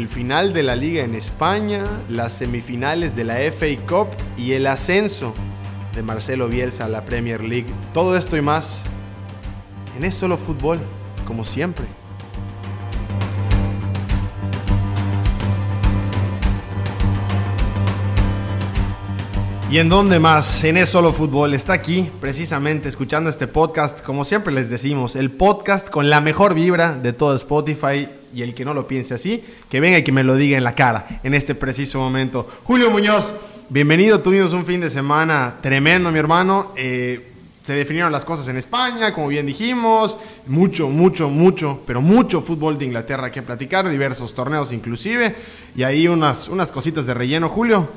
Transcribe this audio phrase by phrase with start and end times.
[0.00, 4.08] el final de la liga en España, las semifinales de la FA Cup
[4.38, 5.34] y el ascenso
[5.94, 7.66] de Marcelo Bielsa a la Premier League.
[7.92, 8.82] Todo esto y más
[9.98, 10.78] en Es Solo Fútbol,
[11.26, 11.84] como siempre.
[19.70, 20.64] ¿Y en dónde más?
[20.64, 21.54] En Es Solo Fútbol.
[21.54, 24.00] Está aquí, precisamente, escuchando este podcast.
[24.00, 28.08] Como siempre les decimos, el podcast con la mejor vibra de todo Spotify.
[28.34, 30.64] Y el que no lo piense así, que venga y que me lo diga en
[30.64, 32.48] la cara en este preciso momento.
[32.64, 33.32] Julio Muñoz,
[33.68, 34.18] bienvenido.
[34.18, 36.72] Tuvimos un fin de semana tremendo, mi hermano.
[36.74, 37.30] Eh,
[37.62, 40.16] se definieron las cosas en España, como bien dijimos.
[40.48, 45.36] Mucho, mucho, mucho, pero mucho fútbol de Inglaterra que platicar, diversos torneos inclusive.
[45.76, 47.48] Y ahí unas, unas cositas de relleno.
[47.48, 47.88] Julio,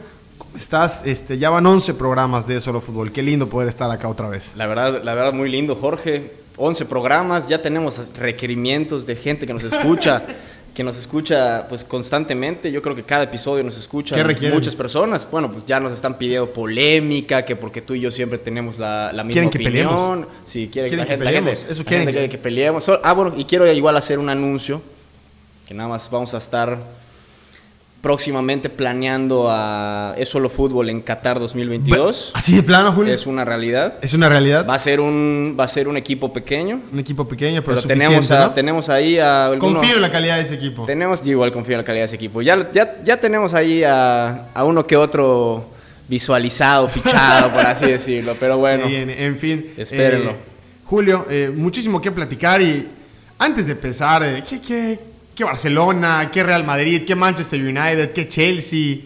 [0.55, 1.05] estás?
[1.05, 3.11] Este, ya van 11 programas de Solo Fútbol.
[3.11, 4.51] Qué lindo poder estar acá otra vez.
[4.55, 6.31] La verdad, la verdad muy lindo, Jorge.
[6.57, 10.23] 11 programas, ya tenemos requerimientos de gente que nos escucha.
[10.73, 12.71] que nos escucha pues constantemente.
[12.71, 14.15] Yo creo que cada episodio nos escucha
[14.51, 15.27] muchas personas.
[15.29, 19.11] Bueno, pues ya nos están pidiendo polémica, que porque tú y yo siempre tenemos la,
[19.13, 20.23] la misma ¿Quieren opinión.
[20.23, 21.65] Que sí, quieren, que, la gente, peleemos.
[21.69, 22.11] Eso quieren.
[22.13, 22.89] que, que peleemos.
[23.03, 24.81] Ah, bueno, y quiero igual hacer un anuncio,
[25.67, 26.79] que nada más vamos a estar
[28.03, 32.31] próximamente planeando a Es Solo Fútbol en Qatar 2022.
[32.33, 33.13] ¿Así de plano, Julio?
[33.13, 33.97] Es una realidad.
[34.01, 34.67] ¿Es una realidad?
[34.69, 36.81] Va a ser un, va a ser un equipo pequeño.
[36.91, 39.53] Un equipo pequeño, pero, pero tenemos, tenemos ahí a...
[39.57, 40.83] confío en la calidad de ese equipo.
[40.83, 42.41] Tenemos, igual confío en la calidad de ese equipo.
[42.41, 45.69] Ya, ya, ya tenemos ahí a, a uno que otro
[46.09, 48.35] visualizado, fichado, por así decirlo.
[48.37, 48.83] Pero bueno.
[48.85, 49.73] en, fin.
[49.77, 50.31] Espérenlo.
[50.31, 50.35] Eh,
[50.83, 52.85] Julio, eh, muchísimo que platicar y
[53.39, 56.29] antes de empezar, eh, ¿qué, qué, ¿Qué Barcelona?
[56.31, 57.05] ¿Qué Real Madrid?
[57.07, 58.11] ¿Qué Manchester United?
[58.11, 58.97] ¿Qué Chelsea?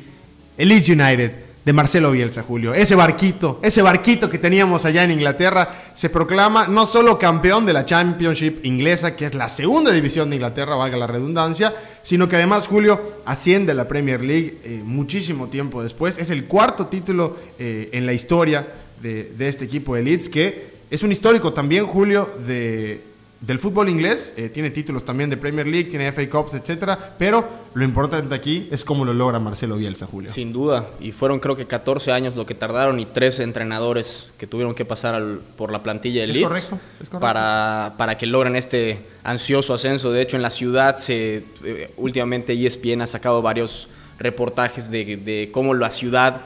[0.57, 1.31] El Leeds United
[1.63, 2.73] de Marcelo Bielsa, Julio.
[2.73, 7.71] Ese barquito, ese barquito que teníamos allá en Inglaterra, se proclama no solo campeón de
[7.71, 12.35] la Championship inglesa, que es la segunda división de Inglaterra, valga la redundancia, sino que
[12.35, 16.17] además Julio asciende a la Premier League eh, muchísimo tiempo después.
[16.17, 18.67] Es el cuarto título eh, en la historia
[19.01, 23.01] de, de este equipo de Leeds, que es un histórico también, Julio, de
[23.39, 27.47] del fútbol inglés, eh, tiene títulos también de Premier League, tiene FA Cups, etcétera, pero
[27.75, 30.31] lo importante aquí es cómo lo logra Marcelo Bielsa, Julio.
[30.31, 34.47] Sin duda, y fueron creo que 14 años lo que tardaron y 13 entrenadores que
[34.47, 35.21] tuvieron que pasar
[35.55, 36.71] por la plantilla de Leeds
[37.19, 40.11] Para, para que logren este ansioso ascenso.
[40.11, 43.87] De hecho, en la ciudad se eh, últimamente ESPN ha sacado varios
[44.17, 46.41] reportajes de, de cómo la ciudad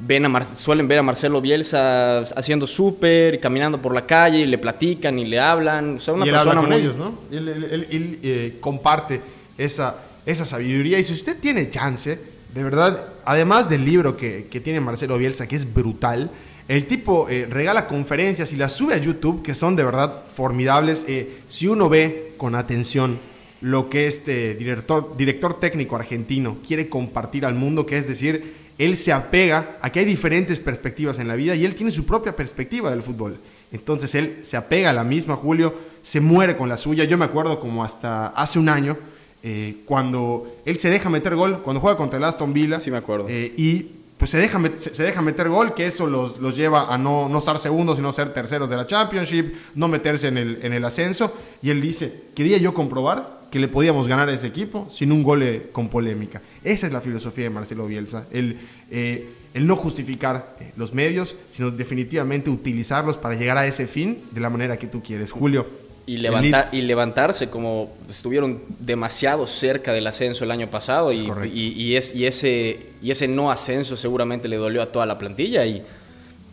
[0.00, 4.58] ven a suelen ver a Marcelo Bielsa haciendo súper, caminando por la calle, y le
[4.58, 5.98] platican y le hablan.
[6.06, 7.18] O una y él persona habla con ellos, ¿no?
[7.30, 9.20] Él, eh, comparte
[9.58, 10.98] esa, esa sabiduría.
[10.98, 12.18] Y si usted tiene chance,
[12.54, 16.30] de verdad, además del libro que, que tiene Marcelo Bielsa, que es brutal,
[16.68, 21.04] el tipo eh, regala conferencias y las sube a YouTube, que son de verdad formidables.
[21.08, 23.18] Eh, si uno ve con atención
[23.62, 28.96] lo que este director, director técnico argentino quiere compartir al mundo, que es decir, él
[28.96, 32.34] se apega a que hay diferentes perspectivas en la vida y él tiene su propia
[32.34, 33.38] perspectiva del fútbol.
[33.70, 37.04] Entonces él se apega a la misma, Julio, se muere con la suya.
[37.04, 38.98] Yo me acuerdo como hasta hace un año,
[39.44, 42.80] eh, cuando él se deja meter gol, cuando juega contra el Aston Villa.
[42.80, 43.26] Sí, me acuerdo.
[43.28, 43.86] Eh, y
[44.18, 47.38] pues se deja, se deja meter gol, que eso los, los lleva a no, no
[47.38, 51.32] estar segundos, sino ser terceros de la Championship, no meterse en el, en el ascenso.
[51.62, 55.22] Y él dice, quería yo comprobar que le podíamos ganar a ese equipo sin un
[55.22, 56.40] gol con polémica.
[56.64, 58.56] Esa es la filosofía de Marcelo Bielsa, el,
[58.90, 64.22] eh, el no justificar eh, los medios, sino definitivamente utilizarlos para llegar a ese fin
[64.30, 65.30] de la manera que tú quieres.
[65.30, 65.66] Julio.
[66.06, 71.94] Y, levantar, y levantarse como estuvieron demasiado cerca del ascenso el año pasado y, y,
[71.94, 75.84] es, y, ese, y ese no ascenso seguramente le dolió a toda la plantilla y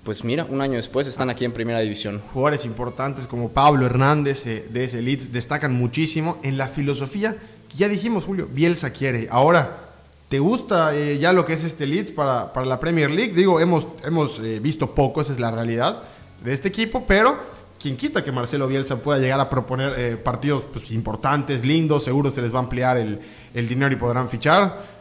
[0.04, 2.22] pues mira, un año después están aquí en Primera División.
[2.34, 7.36] Jugadores importantes como Pablo Hernández eh, de ese Leeds destacan muchísimo en la filosofía
[7.76, 9.28] ya dijimos, Julio, Bielsa quiere.
[9.30, 9.78] Ahora,
[10.28, 13.34] ¿te gusta eh, ya lo que es este Leeds para, para la Premier League?
[13.34, 16.02] Digo, hemos, hemos eh, visto poco, esa es la realidad
[16.44, 17.38] de este equipo, pero
[17.80, 22.42] quien quita que Marcelo Bielsa pueda llegar a proponer partidos pues, importantes, lindos, seguro se
[22.42, 23.19] les va a ampliar el,
[23.54, 24.99] el dinero y podrán fichar.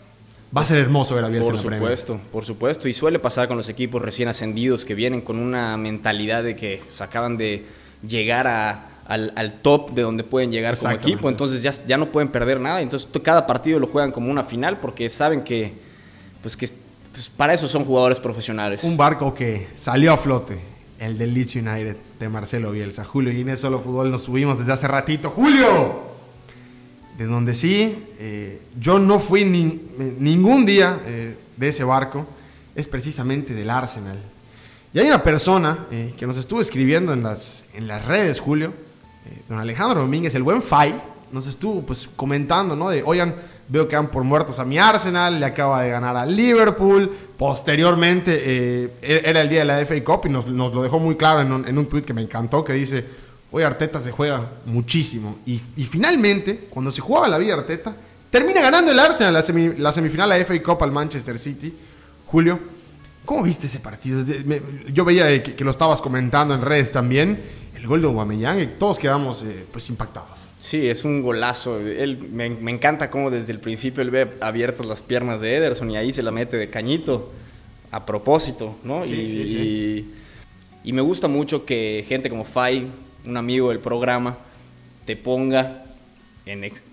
[0.57, 2.89] Va a ser hermoso ver a Bielsa Por supuesto, por supuesto.
[2.89, 6.81] Y suele pasar con los equipos recién ascendidos que vienen con una mentalidad de que
[6.85, 7.67] pues, acaban de
[8.07, 8.47] llegar
[9.07, 11.29] al, top de donde pueden llegar como equipo.
[11.29, 12.81] Entonces ya, ya no pueden perder nada.
[12.81, 15.75] Entonces cada partido lo juegan como una final porque saben que,
[16.43, 16.69] pues, que
[17.13, 18.85] pues, para eso son jugadores profesionales.
[18.85, 20.59] Un barco que salió a flote.
[20.99, 23.05] El del Leeds United de Marcelo Bielsa.
[23.05, 25.31] Julio Inés Solo Fútbol nos subimos desde hace ratito.
[25.31, 26.08] ¡Julio!
[27.19, 32.25] De donde sí, eh, yo no fui ningún día eh, de ese barco,
[32.75, 34.19] es precisamente del Arsenal.
[34.95, 38.73] Y hay una persona eh, que nos estuvo escribiendo en las, en las redes, Julio,
[39.49, 40.95] don Alejandro Domínguez, el buen Fai,
[41.33, 42.89] nos estuvo pues comentando, ¿no?
[42.89, 43.35] De, oigan,
[43.69, 48.41] veo que han por muertos a mi Arsenal, le acaba de ganar al Liverpool, posteriormente
[48.43, 51.41] eh, e-, era el día de la FA Cup y nos, lo dejó muy claro
[51.41, 53.05] en un, en tweet que me encantó, que dice,
[53.51, 55.39] oye, Arteta se juega muchísimo.
[55.47, 57.95] Y, finalmente, cuando se jugaba la vida Arteta,
[58.31, 59.45] termina ganando el Arsenal la,
[59.79, 61.73] la semifinal la FA Cup al Manchester City.
[62.27, 62.59] Julio,
[63.25, 64.25] ¿cómo viste ese partido?
[64.93, 67.41] Yo veía que, lo estabas comentando en redes también,
[67.75, 70.39] el gol de Aubameyang, y todos quedamos eh, pues impactados.
[70.61, 71.79] Sí, es un golazo.
[71.81, 75.97] Él, me, encanta cómo desde el principio él ve abiertas las piernas de Ederson y
[75.97, 77.31] ahí se la mete de cañito
[77.91, 79.07] a propósito, ¿no?
[79.07, 80.07] y,
[80.85, 82.91] y, me gusta mucho que gente como Fay,
[83.29, 84.37] un amigo del programa,
[85.05, 85.85] te ponga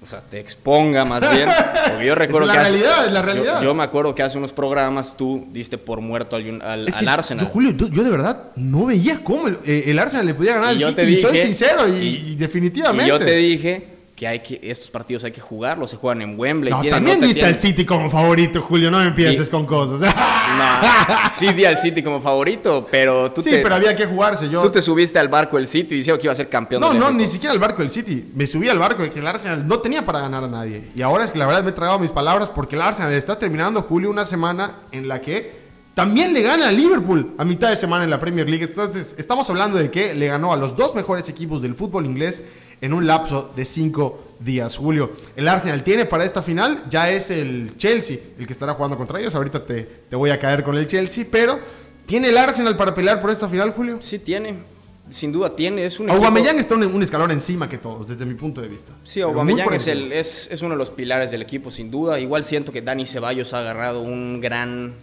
[0.01, 1.47] o sea, te exponga más bien.
[1.89, 3.61] Porque yo recuerdo es la realidad, es la realidad.
[3.61, 7.45] Yo, me acuerdo que hace unos programas tú diste por muerto al, al, Arsenal.
[7.45, 10.79] Yo, Julio, yo de verdad no veía cómo el, eh, Arsenal le podía ganar al
[10.79, 11.01] City.
[11.03, 13.05] y soy sincero y definitivamente.
[13.05, 16.39] Y yo te dije que hay que estos partidos hay que jugarlos, se juegan en
[16.39, 16.71] Wembley.
[16.71, 19.99] No, también diste al City como favorito, Julio, no empieces con cosas.
[20.57, 24.49] no, sí di al City como favorito, pero tú sí, pero había que jugarse.
[24.49, 24.61] Yo...
[24.61, 27.11] Tú te subiste al barco del City diciendo que iba a ser campeón No, no,
[27.11, 28.31] ni siquiera al barco del City.
[28.33, 30.85] Me subí al barco de que el Arsenal no tenía para ganar a nadie.
[30.95, 33.37] Y ahora es que la verdad me he tragado mis palabras porque el Arsenal está
[33.37, 37.75] terminando, Julio, una semana en la que también le gana a Liverpool a mitad de
[37.75, 38.65] semana en la Premier League.
[38.65, 42.43] Entonces, estamos hablando de que le ganó a los dos mejores equipos del fútbol inglés
[42.81, 44.77] en un lapso de cinco días.
[44.77, 48.97] Julio, el Arsenal tiene para esta final, ya es el Chelsea el que estará jugando
[48.97, 49.35] contra ellos.
[49.35, 51.59] Ahorita te, te voy a caer con el Chelsea, pero
[52.05, 53.97] ¿tiene el Arsenal para pelear por esta final, Julio?
[54.01, 54.75] Sí, tiene.
[55.09, 58.33] Sin duda tiene, es un Aubameyang está un, un, escalón encima que todos, desde mi
[58.33, 58.91] punto de vista.
[59.03, 62.19] Sí, Aubameyang es, el, es, es uno de los pilares del equipo, sin duda.
[62.19, 64.95] Igual siento que Dani Ceballos ha agarrado un gran...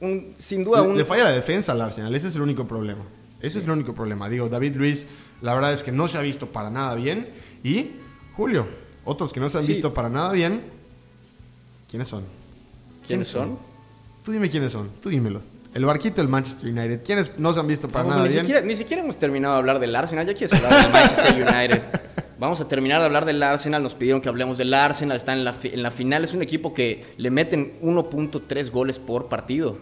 [0.00, 0.96] Un, sin duda, un...
[0.96, 3.04] Le falla la defensa al Arsenal, ese es el único problema.
[3.40, 4.28] Ese es el único problema.
[4.28, 5.06] Digo, David Luis
[5.42, 7.28] la verdad es que no se ha visto para nada bien.
[7.62, 7.92] Y,
[8.36, 8.66] Julio,
[9.04, 10.62] otros que no se han visto para nada bien,
[11.90, 12.24] ¿quiénes son?
[13.06, 13.58] ¿Quiénes son?
[14.24, 15.40] Tú dime quiénes son, tú dímelo.
[15.72, 17.02] El barquito del Manchester United.
[17.04, 18.40] ¿Quiénes no se han visto para nada ni bien?
[18.40, 20.26] Siquiera, ni siquiera hemos terminado de hablar del Arsenal.
[20.26, 21.82] Ya quieres hablar del Manchester United.
[22.40, 23.82] Vamos a terminar de hablar del Arsenal.
[23.82, 25.16] Nos pidieron que hablemos del Arsenal.
[25.16, 26.24] Está en la, en la final.
[26.24, 29.78] Es un equipo que le meten 1.3 goles por partido.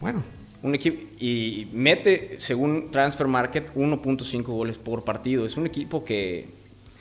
[0.00, 0.22] Bueno,
[0.62, 5.46] un equipo y mete, según Transfer Market, 1.5 goles por partido.
[5.46, 6.48] Es un equipo que...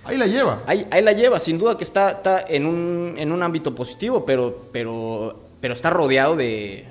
[0.03, 0.63] Ahí la lleva.
[0.67, 4.25] Ahí, ahí la lleva, sin duda que está, está en, un, en un ámbito positivo,
[4.25, 6.85] pero, pero, pero está rodeado de,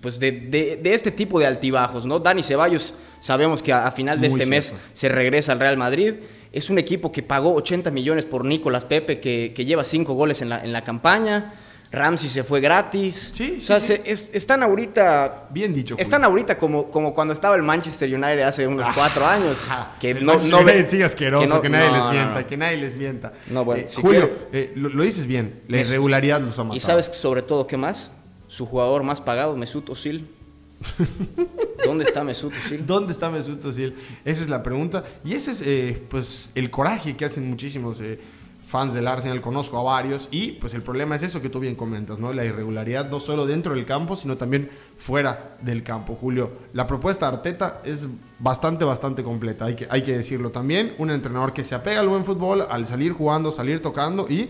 [0.00, 2.20] pues de, de, este tipo de altibajos, ¿no?
[2.20, 6.14] Dani Ceballos, sabemos que a, final de este mes se regresa al Real Madrid.
[6.52, 10.42] Es un equipo que pagó 80 millones por Nicolás Pepe, que, que lleva 5 goles
[10.42, 11.54] en la, en la campaña.
[11.92, 13.32] Ramsey se fue gratis.
[13.34, 15.48] Sí, o sea, están ahorita.
[15.50, 15.94] Bien dicho.
[15.98, 19.68] Están ahorita como, como cuando estaba el Manchester United hace unos ah, cuatro años.
[20.00, 23.34] que no, no ve, sí, asqueroso, que, nadie les mienta, que nadie les mienta.
[23.50, 26.76] No, bueno, eh, Julio, eh, lo, dices bien, la irregularidad los ha matado.
[26.76, 28.12] ¿Y sabes sobre todo qué más?
[28.48, 30.26] Su jugador más pagado, Mesut Özil.
[31.84, 32.86] ¿Dónde está Mesut Özil?
[32.86, 33.94] ¿Dónde está Mesut Özil?
[34.24, 35.04] Esa es la pregunta.
[35.24, 37.98] Y ese es, eh, pues, el coraje que hacen muchísimos
[38.64, 41.74] fans del Arsenal, conozco a varios, y pues el problema es eso que tú bien
[41.74, 42.32] comentas, ¿no?
[42.32, 46.52] La irregularidad no solo dentro del campo, sino también fuera del campo, Julio.
[46.72, 50.94] La propuesta de Arteta es bastante, bastante completa, hay que, hay que decirlo también.
[50.98, 54.48] Un entrenador que se apega al buen fútbol, al salir jugando, salir tocando, y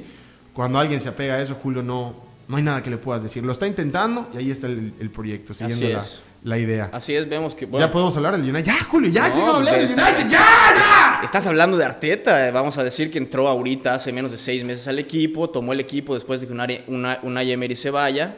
[0.52, 2.14] cuando alguien se apega a eso, Julio, no,
[2.48, 3.42] no hay nada que le puedas decir.
[3.44, 6.04] Lo está intentando y ahí está el, proyecto, siguiendo la,
[6.44, 6.90] la idea.
[6.92, 7.66] Así es, vemos que.
[7.66, 8.64] ya podemos hablar del United.
[8.64, 10.28] Ya, Julio, ya, no, hablar del United.
[10.28, 10.38] ¡Ya,
[10.76, 11.01] ya!
[11.22, 12.50] Estás hablando de Arteta.
[12.50, 15.48] Vamos a decir que entró ahorita hace menos de seis meses al equipo.
[15.48, 18.34] Tomó el equipo después de que una, una, Emery se vaya.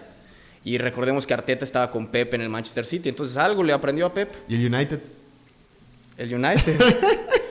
[0.64, 3.08] Y recordemos que Arteta estaba con Pep en el Manchester City.
[3.08, 4.30] Entonces algo le aprendió a Pep.
[4.48, 5.00] ¿Y el United?
[6.18, 6.78] El United.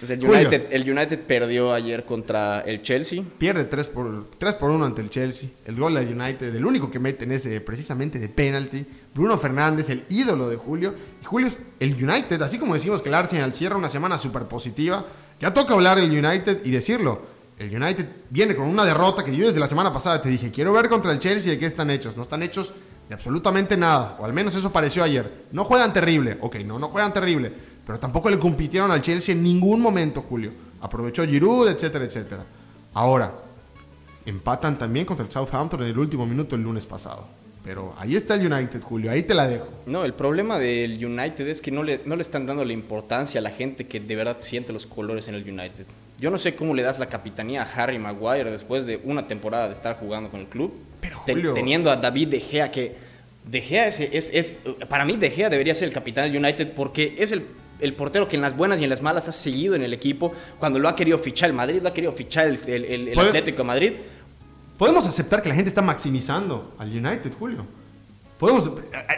[0.00, 3.22] Pues el United, el United perdió ayer contra el Chelsea.
[3.36, 5.50] Pierde 3 por, 3 por 1 ante el Chelsea.
[5.64, 8.86] El gol del United, el único que meten es precisamente de penalty.
[9.12, 10.94] Bruno Fernández, el ídolo de Julio.
[11.20, 14.44] Y Julio es el United, así como decimos que el Arsenal cierra una semana súper
[14.44, 15.04] positiva.
[15.40, 17.38] Ya toca hablar del United y decirlo.
[17.58, 20.72] El United viene con una derrota que yo desde la semana pasada te dije, quiero
[20.72, 22.16] ver contra el Chelsea de qué están hechos.
[22.16, 22.72] No están hechos
[23.08, 25.46] de absolutamente nada, o al menos eso pareció ayer.
[25.50, 29.42] No juegan terrible, ok, no, no juegan terrible pero tampoco le compitieron al Chelsea en
[29.42, 30.52] ningún momento, Julio.
[30.78, 32.44] Aprovechó Giroud, etcétera, etcétera.
[32.92, 33.32] Ahora,
[34.26, 37.26] empatan también contra el Southampton en el último minuto el lunes pasado.
[37.64, 39.68] Pero ahí está el United, Julio, ahí te la dejo.
[39.86, 43.40] No, el problema del United es que no le, no le están dando la importancia
[43.40, 45.86] a la gente que de verdad siente los colores en el United.
[46.18, 49.66] Yo no sé cómo le das la capitanía a Harry Maguire después de una temporada
[49.66, 50.74] de estar jugando con el club.
[51.00, 51.54] Pero Julio...
[51.54, 52.96] teniendo a David De Gea, que
[53.46, 54.54] De Gea es, es, es,
[54.90, 57.46] para mí De Gea debería ser el capitán del United porque es el
[57.80, 60.32] el portero que en las buenas y en las malas ha seguido en el equipo,
[60.58, 63.64] cuando lo ha querido fichar el Madrid, lo ha querido fichar el, el Atlético de
[63.64, 63.92] Madrid.
[64.76, 67.66] Podemos aceptar que la gente está maximizando al United, Julio
[68.38, 68.66] podemos.
[68.66, 68.72] Eh,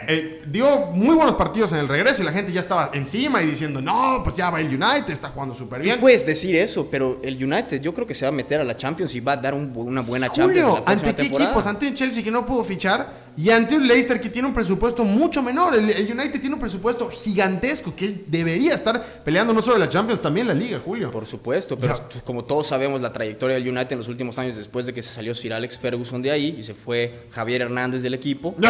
[0.07, 3.47] eh, dio muy buenos partidos en el regreso y la gente ya estaba encima y
[3.47, 5.99] diciendo, no, pues ya va el United, está jugando súper bien.
[5.99, 8.75] puedes decir eso, pero el United yo creo que se va a meter a la
[8.75, 11.67] Champions y va a dar una buena Julio, ¿ante qué equipos?
[11.67, 15.05] Ante un Chelsea que no pudo fichar y ante un Leicester que tiene un presupuesto
[15.05, 15.73] mucho menor.
[15.75, 20.47] El, United tiene un presupuesto gigantesco que debería estar peleando no solo la Champions, también
[20.47, 21.09] la Liga, Julio.
[21.11, 24.85] Por supuesto, pero como todos sabemos, la trayectoria del United en los últimos años, después
[24.85, 28.13] de que se salió Sir Alex Ferguson de ahí y se fue Javier Hernández del
[28.13, 28.53] equipo.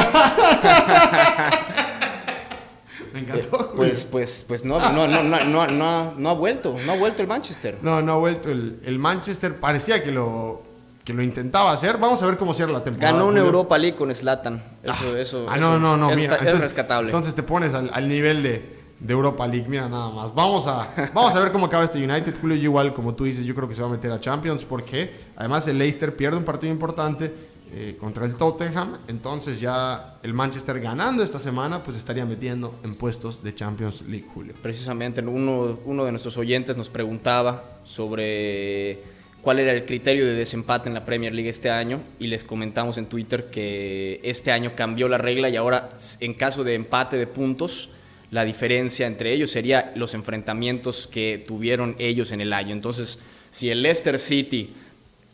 [3.13, 3.60] Me encantó.
[3.60, 6.98] Eh, pues, pues, pues no, no, no, no, no, no, no ha vuelto, no ha
[6.98, 7.77] vuelto el Manchester.
[7.82, 9.60] No, no ha vuelto el, el Manchester.
[9.60, 10.71] Parecía que lo
[11.03, 11.98] que lo intentaba hacer.
[11.98, 13.13] Vamos a ver cómo cierra la temporada.
[13.13, 14.63] Ganó una Europa League con Slatan.
[14.84, 15.46] Eso, ah, eso.
[15.50, 16.15] Ah, no, no, no.
[16.15, 17.10] mira, es rescatable.
[17.10, 19.65] Entonces te pones al, nivel de, de, Europa League.
[19.67, 20.34] Mira, nada más.
[20.34, 22.36] Vamos a, vamos a ver cómo acaba este United.
[22.39, 24.63] Julio, igual, como tú dices, yo creo que se va a meter a Champions.
[24.63, 27.34] Porque además el Leicester pierde un partido importante
[27.74, 28.98] eh, contra el Tottenham.
[29.08, 34.27] Entonces ya el Manchester ganando esta semana, pues estaría metiendo en puestos de Champions League,
[34.31, 34.53] Julio.
[34.62, 40.88] Precisamente uno, uno de nuestros oyentes nos preguntaba sobre cuál era el criterio de desempate
[40.88, 45.07] en la Premier League este año y les comentamos en Twitter que este año cambió
[45.07, 47.89] la regla y ahora en caso de empate de puntos,
[48.29, 52.74] la diferencia entre ellos sería los enfrentamientos que tuvieron ellos en el año.
[52.74, 53.19] Entonces,
[53.50, 54.74] si el Leicester City,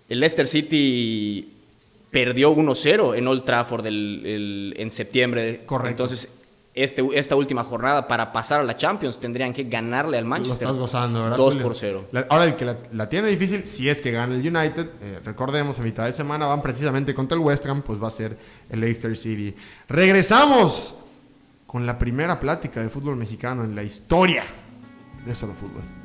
[0.09, 1.49] el Leicester City
[2.09, 5.89] perdió 1-0 en Old Trafford en septiembre, Correcto.
[5.89, 6.29] entonces
[6.77, 10.67] este, esta última jornada para pasar a la Champions tendrían que ganarle al Manchester.
[10.67, 11.37] Lo estás gozando, ¿verdad?
[11.37, 12.05] 2 por 0.
[12.29, 15.81] ahora el que la, tiene difícil, si es que gana el United, eh, recordemos, a
[15.81, 18.37] mitad de semana van precisamente contra el West Ham, pues va a ser
[18.69, 19.55] el Leicester City.
[19.89, 20.95] Regresamos
[21.65, 24.43] con la primera plática de fútbol mexicano en la historia
[25.25, 25.96] de solo fútbol.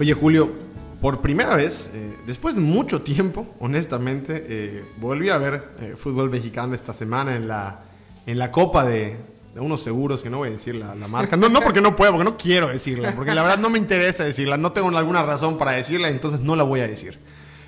[0.00, 0.52] Oye, Julio,
[1.00, 6.30] por primera vez, eh, después de mucho tiempo, honestamente, eh, volví a ver eh, fútbol
[6.30, 7.80] mexicano esta semana en la,
[8.24, 9.16] en la Copa de,
[9.56, 11.36] unos seguros, que no voy a decir la, marca.
[11.36, 14.22] No, no porque no puedo, porque no quiero decirla, porque la verdad no me interesa
[14.22, 17.18] decirla, no tengo alguna razón para decirla, entonces no la voy a decir.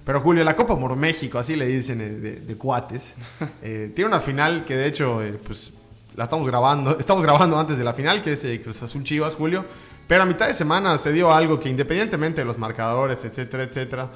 [0.05, 3.15] Pero Julio, la Copa por México, así le dicen de, cuates,
[3.61, 5.73] tiene una final que de hecho, pues
[6.15, 9.65] la estamos grabando, estamos grabando antes de la final, que es Cruz Azul Chivas, Julio.
[10.11, 14.11] Pero a mitad de semana se dio algo que independientemente de los marcadores, etcétera, etcétera,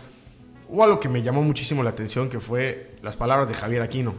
[0.68, 4.12] hubo algo que me llamó muchísimo la atención, que fue las palabras de Javier Aquino.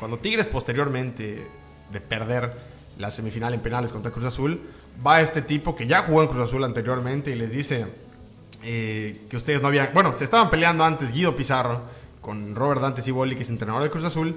[0.00, 1.46] Cuando Tigres posteriormente
[1.92, 2.52] de perder
[2.98, 4.60] la semifinal en penales contra Cruz Azul,
[5.06, 7.86] va este tipo que ya jugó en Cruz Azul anteriormente y les dice
[8.64, 9.90] eh, que ustedes no habían...
[9.94, 11.82] Bueno, se estaban peleando antes Guido Pizarro
[12.20, 14.34] con Robert Dante Ciboli, que es entrenador de Cruz Azul,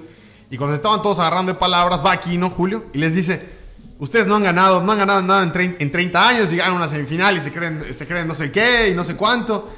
[0.52, 3.58] y cuando se estaban todos agarrando de palabras, va Aquino, Julio, y les dice
[4.00, 7.36] Ustedes no han ganado, no han ganado nada en 30, años y ganan una semifinal
[7.36, 9.70] y se creen, se creen no sé qué y no sé cuánto.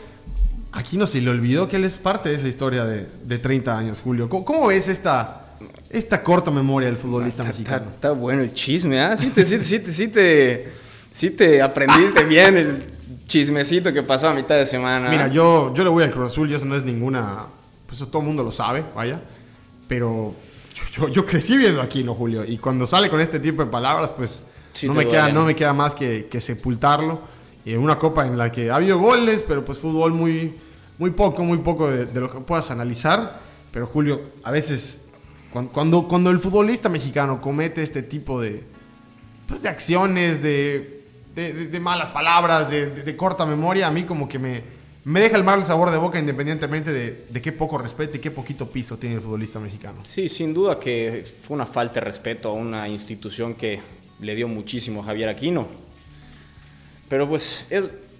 [0.71, 3.77] Aquí no se le olvidó que él es parte de esa historia de, de 30
[3.77, 4.29] años, Julio.
[4.29, 5.57] ¿Cómo, ves esta,
[5.91, 7.87] esta corta memoria del futbolista mexicano?
[7.93, 9.17] Está, bueno el chisme, ¿ah?
[9.17, 10.71] Sí te, sí, te,
[11.37, 12.85] te, aprendiste bien el
[13.27, 15.11] chismecito que pasó a mitad de semana.
[15.11, 17.47] Mira, yo, yo le voy al Cruz Azul y eso no es ninguna...
[17.87, 19.21] Pues eso todo el mundo lo sabe, vaya.
[19.89, 20.33] Pero
[21.11, 22.45] yo, crecí viendo aquí, ¿no, Julio?
[22.45, 24.45] Y cuando sale con este tipo de palabras, pues
[24.85, 27.21] no, me queda, no me queda más que, sepultarlo.
[27.65, 30.55] Y en una copa en la que ha habido goles, pero pues fútbol muy,
[30.99, 33.41] muy poco, muy poco de, lo que puedas analizar.
[33.71, 34.99] Pero Julio, a veces
[35.53, 38.65] cuando, cuando, el futbolista mexicano comete este tipo de,
[39.47, 44.63] pues, de acciones, de, de, malas palabras, de corta memoria, a mí como que me,
[45.05, 48.67] me deja el mal sabor de boca independientemente de, qué poco respeto y qué poquito
[48.67, 50.01] piso tiene el futbolista mexicano.
[50.05, 53.81] Sí, sin duda que fue una falta de respeto a una institución que
[54.21, 55.67] le dio muchísimo a Javier Aquino.
[57.09, 57.67] Pero pues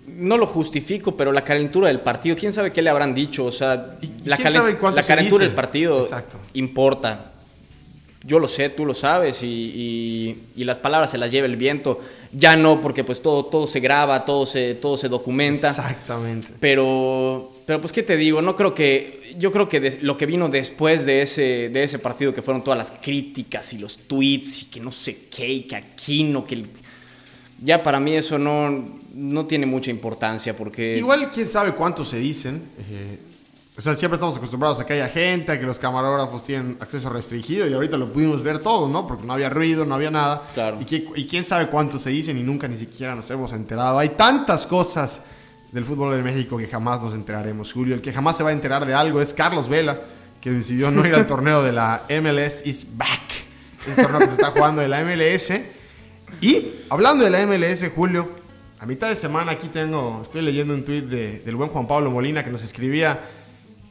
[0.07, 3.53] no lo justifico, pero la calentura del partido, quién sabe qué le habrán dicho, o
[3.53, 6.09] sea, la, la calentura del partido
[6.55, 7.33] importa
[8.25, 12.01] yo lo sé, tú lo sabes, y, las palabras se las lleva el viento.
[12.33, 15.69] Ya no, porque pues todo, todo se graba, todo se, todo se documenta.
[15.69, 16.49] Exactamente.
[16.61, 18.41] Pero, pero pues, ¿qué te digo?
[18.41, 22.33] No creo que, yo creo que lo que vino después de ese, de ese partido,
[22.33, 25.77] que fueron todas las críticas y los tweets, y que no sé qué, y que
[25.77, 26.65] aquí no, que...
[27.63, 30.97] ya para mí eso no, no tiene mucha importancia, porque...
[30.97, 32.63] Igual, quién sabe cuánto se dicen.
[32.91, 33.19] Eh,
[33.75, 37.09] o sea, siempre estamos acostumbrados a que haya gente, a que los camarógrafos tienen acceso
[37.09, 39.07] restringido y ahorita lo pudimos ver todo, ¿no?
[39.07, 40.43] Porque no había ruido, no había nada.
[40.53, 40.79] Claro.
[40.79, 43.99] Y, quién sabe cuánto se dicen y nunca ni siquiera nos hemos enterado.
[43.99, 45.23] Hay tantas cosas
[45.73, 47.95] del fútbol de México que jamás nos enteraremos, Julio.
[47.95, 49.99] El que jamás se va a enterar de algo es Carlos Vela,
[50.39, 53.23] que decidió no ir al torneo de la MLS is back.
[53.87, 55.51] Ese torneo que se está jugando de la MLS.
[56.43, 58.29] Y hablando de la MLS, Julio,
[58.79, 62.45] a mitad de semana aquí tengo, estoy leyendo un tuit del buen Juan Pablo Molina
[62.45, 63.19] que nos escribía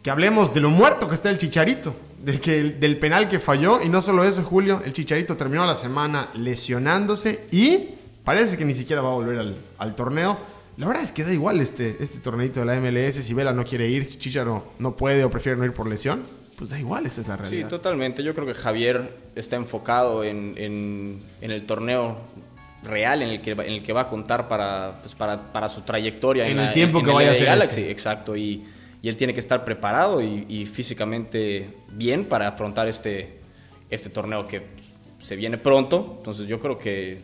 [0.02, 3.82] que hablemos de lo muerto que está el Chicharito, de que, del penal que falló.
[3.82, 7.90] Y no solo eso, Julio, el Chicharito terminó la semana lesionándose y
[8.24, 10.38] parece que ni siquiera va a volver al, al torneo.
[10.78, 13.16] La verdad es que da igual este, este torneito de la MLS.
[13.16, 16.24] Si Vela no quiere ir, si Chicharo no puede o prefiere no ir por lesión,
[16.58, 17.68] pues da igual, esa es la realidad.
[17.68, 18.24] Sí, totalmente.
[18.24, 22.18] Yo creo que Javier está enfocado en, en, en el torneo
[22.84, 25.82] real en el que, en el que va a contar para, pues para, para su
[25.82, 27.82] trayectoria en, el tiempo que vaya a ser Galaxy.
[27.82, 28.36] Exacto.
[28.36, 28.64] Y,
[29.02, 33.40] y él tiene que estar preparado y, físicamente bien para afrontar este,
[33.90, 34.64] este torneo que
[35.22, 36.16] se viene pronto.
[36.20, 37.20] Entonces yo creo que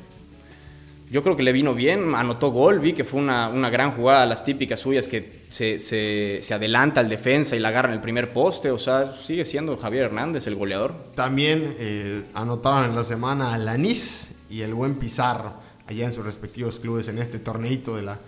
[1.09, 4.25] yo creo que le vino bien, anotó gol, vi que fue una, una gran jugada,
[4.25, 8.33] las típicas suyas que se, se, adelanta al defensa y la agarra en el primer
[8.33, 10.95] poste, o sea, sigue siendo Javier Hernández el goleador.
[11.15, 15.53] También eh, anotaron en la semana a Lanis y el buen Pizarro,
[15.87, 18.19] allá en sus respectivos clubes en este torneito de la,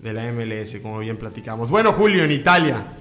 [0.00, 1.70] de la MLS, como bien platicamos.
[1.70, 2.94] Bueno, Julio, en Italia.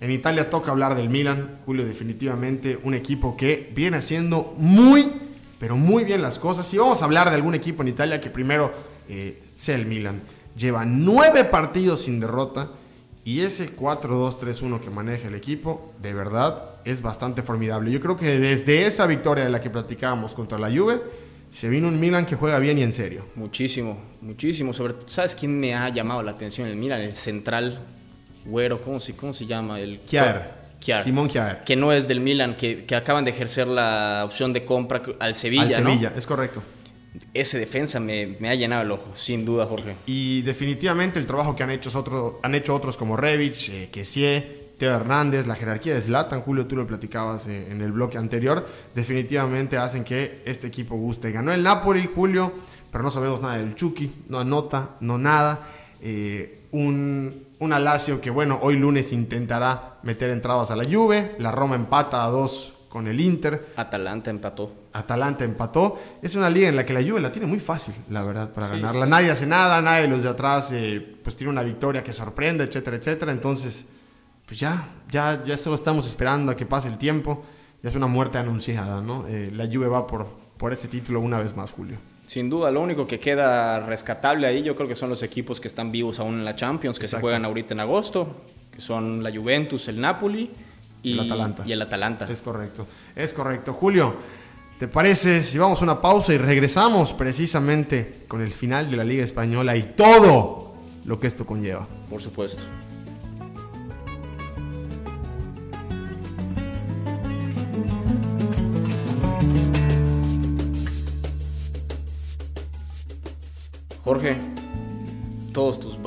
[0.00, 1.60] En Italia toca hablar del Milan.
[1.64, 5.10] Julio, definitivamente un equipo que viene haciendo muy,
[5.58, 6.66] pero muy bien las cosas.
[6.66, 8.72] Si vamos a hablar de algún equipo en Italia, que primero
[9.08, 10.22] eh, sea el Milan.
[10.56, 12.70] Lleva nueve partidos sin derrota.
[13.24, 17.90] Y ese 4-2-3-1 que maneja el equipo, de verdad, es bastante formidable.
[17.90, 21.02] Yo creo que desde esa victoria de la que platicábamos contra la Juve,
[21.50, 23.26] se vino un Milan que juega bien y en serio.
[23.34, 24.72] Muchísimo, muchísimo.
[24.72, 26.68] Sobre, ¿Sabes quién me ha llamado la atención?
[26.68, 27.78] El Milan, el central
[28.44, 29.80] güero, ¿cómo se, cómo se llama?
[29.80, 30.66] El Kiar.
[31.02, 31.64] Simón Kiar.
[31.64, 35.34] Que no es del Milan, que, que, acaban de ejercer la opción de compra al
[35.34, 35.62] Sevilla.
[35.62, 36.62] Al Sevilla, es correcto.
[37.32, 39.96] Ese defensa me, me, ha llenado el ojo, sin duda, Jorge.
[40.06, 44.65] Y definitivamente el trabajo que han hecho, otros han hecho otros como Revich, eh, Kessie,
[44.78, 48.66] Teo Hernández, la jerarquía de Zlatan, Julio, tú lo platicabas eh, en el bloque anterior,
[48.94, 51.32] definitivamente hacen que este equipo guste.
[51.32, 52.52] Ganó el Napoli, Julio,
[52.92, 55.60] pero no sabemos nada del Chucky, no anota, no nada.
[56.02, 61.52] Eh, un, un Alacio que, bueno, hoy lunes intentará meter entradas a la Juve, la
[61.52, 63.72] Roma empata a dos con el Inter.
[63.76, 64.72] Atalanta empató.
[64.92, 65.98] Atalanta empató.
[66.22, 68.68] Es una liga en la que la Juve la tiene muy fácil, la verdad, para
[68.68, 69.06] ganarla.
[69.06, 72.64] Nadie hace nada, nadie de los de atrás eh, pues tiene una victoria que sorprende,
[72.64, 73.32] etcétera, etcétera.
[73.32, 73.86] Entonces
[74.46, 77.44] pues ya, ya, ya solo estamos esperando a que pase el tiempo.
[77.82, 79.26] Ya es una muerte anunciada, ¿no?
[79.28, 81.98] Eh, la Juve va por, por ese título una vez más, Julio.
[82.26, 85.68] Sin duda, lo único que queda rescatable ahí yo creo que son los equipos que
[85.68, 89.30] están vivos aún en la Champions, que se juegan ahorita en agosto, que son la
[89.30, 90.50] Juventus, el Napoli
[91.02, 91.62] y el Atalanta.
[91.64, 92.28] Y el Atalanta.
[92.28, 93.74] Es correcto, es correcto.
[93.74, 94.14] Julio,
[94.78, 99.04] ¿te parece si vamos a una pausa y regresamos precisamente con el final de la
[99.04, 101.86] Liga Española y todo lo que esto conlleva?
[102.10, 102.64] Por supuesto.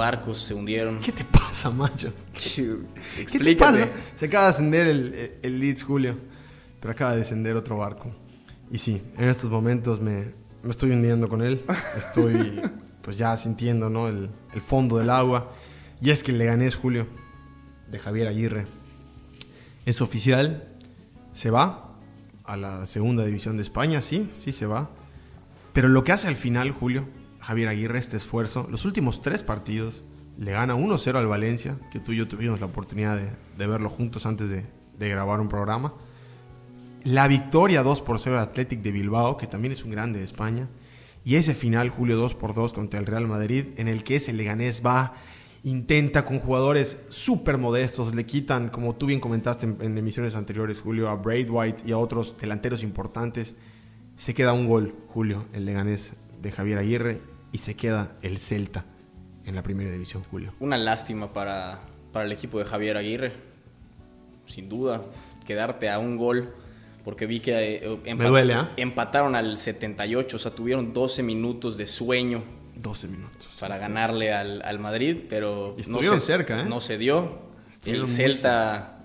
[0.10, 1.00] Barcos se hundieron.
[1.00, 2.12] ¿Qué te pasa, macho?
[2.34, 3.88] ¿Qué te pasa?
[4.15, 6.17] Se acaba de ascender el, el, Leeds, Julio,
[6.80, 8.12] pero acaba de descender otro barco.
[8.72, 10.32] Y sí, en estos momentos me,
[10.63, 11.62] me estoy hundiendo con él.
[11.95, 12.60] Estoy
[13.04, 14.08] pues ya sintiendo ¿no?
[14.08, 15.54] el, el fondo del agua.
[16.02, 17.06] Y es que le gané, Julio,
[17.91, 18.65] de Javier Aguirre.
[19.86, 20.69] Es oficial,
[21.34, 21.98] se va
[22.45, 24.89] a la segunda división de España, sí, sí se va.
[25.72, 27.06] Pero lo que hace al final, Julio,
[27.39, 28.67] Javier Aguirre este esfuerzo.
[28.69, 30.04] Los últimos tres partidos
[30.39, 33.19] le gana 1-0 al Valencia, que tú y yo tuvimos la oportunidad
[33.58, 34.63] de, verlo juntos antes de,
[34.97, 35.93] grabar un programa.
[37.04, 40.25] La victoria 2 por 0 al Athletic de Bilbao, que también es un grande de
[40.25, 40.69] España.
[41.25, 44.32] Y ese final, Julio 2 por 2 contra el Real Madrid, en el que ese
[44.32, 45.15] Leganés va,
[45.63, 50.80] intenta con jugadores súper modestos, le quitan, como tú bien comentaste en, en, emisiones anteriores,
[50.80, 53.56] Julio, a Braid White y a otros delanteros importantes.
[54.15, 58.85] Se queda un gol, Julio, el Leganés de Javier Aguirre y se queda el Celta
[59.45, 60.53] en la primera división, Julio.
[60.59, 61.79] Una lástima para,
[62.12, 63.33] para el equipo de Javier Aguirre,
[64.45, 65.03] sin duda,
[65.45, 66.53] quedarte a un gol,
[67.03, 68.67] porque vi que eh, Me duele, ¿eh?
[68.77, 72.43] empataron al 78, o sea, tuvieron 12 minutos de sueño.
[72.75, 73.47] 12 minutos.
[73.59, 76.65] Para ganarle al, al, Madrid, pero estuvieron no se, cerca, ¿eh?
[76.65, 77.39] No se dio.
[77.85, 78.99] el Celta,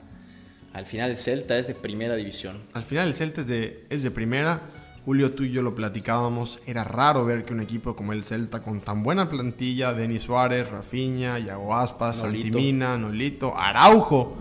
[0.72, 2.62] al final el Celta es de primera división.
[2.72, 4.62] Al final el Celta es de, es de primera.
[5.05, 8.62] Julio, tú y yo lo platicábamos, era raro ver que un equipo como el Celta
[8.62, 12.45] con tan buena plantilla, Denis Suárez, Rafinha, Yago Aspas, Nolito.
[12.45, 14.37] Santimina, Nolito, Araujo,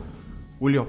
[0.60, 0.88] Julio,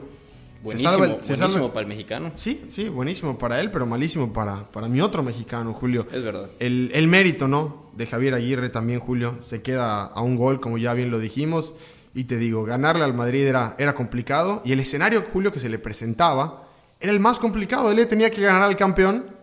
[0.65, 2.33] Buenísimo, para el mexicano.
[2.37, 6.07] Sí, sí, buenísimo para él, pero malísimo para, para mi otro mexicano, Julio.
[6.11, 6.49] Es verdad.
[6.59, 7.91] El, el mérito, ¿no?
[7.95, 9.37] De Javier Aguirre también, Julio.
[9.43, 11.75] Se queda a un gol, como ya bien lo dijimos.
[12.15, 14.63] Y te digo, ganarle al Madrid era, era complicado.
[14.65, 16.65] Y el escenario, Julio, que se le presentaba
[16.99, 17.91] era el más complicado.
[17.91, 19.34] Él tenía que ganar al campeón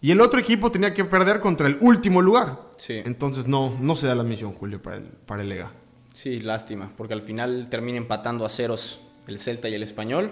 [0.00, 2.60] y el otro equipo tenía que perder contra el último lugar.
[2.76, 3.02] Sí.
[3.04, 5.72] Entonces no, no se da la misión, Julio, para el, para el Lega.
[6.12, 10.30] Sí, lástima, porque al final termina empatando a ceros el Celta y el Español.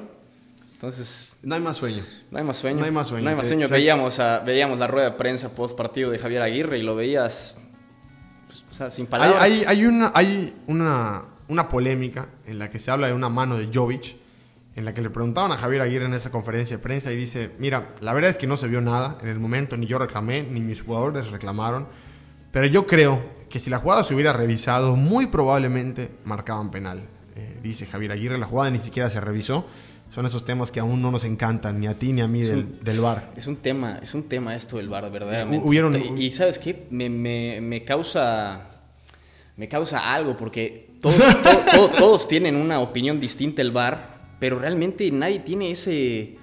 [0.72, 1.32] Entonces...
[1.42, 2.12] No hay más sueños.
[2.30, 2.80] No hay más sueños.
[2.80, 3.24] No hay más sueños.
[3.24, 3.70] No hay más sueños.
[3.70, 7.56] Veíamos, veíamos la rueda de prensa post partido de Javier Aguirre y lo veías
[8.46, 9.42] pues, o sea, sin palabras.
[9.42, 13.56] Hay, hay, una, hay una, una polémica en la que se habla de una mano
[13.56, 14.16] de Jovic
[14.76, 17.50] en la que le preguntaban a Javier Aguirre en esa conferencia de prensa y dice,
[17.58, 20.42] mira, la verdad es que no se vio nada en el momento, ni yo reclamé,
[20.42, 21.86] ni mis jugadores reclamaron,
[22.50, 27.02] pero yo creo que si la jugada se hubiera revisado, muy probablemente marcaban penal.
[27.36, 29.66] Eh, dice Javier Aguirre, la jugada ni siquiera se revisó.
[30.10, 32.80] Son esos temas que aún no nos encantan, ni a ti ni a mí del,
[32.82, 33.30] del, bar.
[33.36, 36.14] Es un tema, es un tema esto del bar, verdaderamente.
[36.16, 38.70] y, sabes qué, me, me, me, causa,
[39.56, 41.16] me causa algo, porque todos,
[41.98, 44.13] todos tienen una opinión distinta del bar
[44.44, 46.36] pero realmente nadie tiene ese,